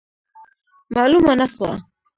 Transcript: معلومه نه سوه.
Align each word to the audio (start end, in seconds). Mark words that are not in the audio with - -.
معلومه 0.95 1.33
نه 1.39 1.47
سوه. 1.53 1.71